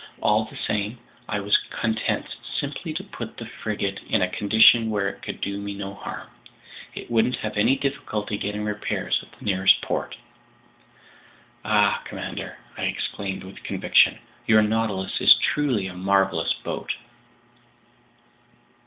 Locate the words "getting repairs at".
8.39-9.37